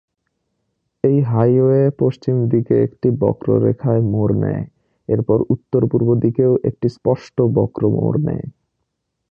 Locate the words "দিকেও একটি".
6.23-6.87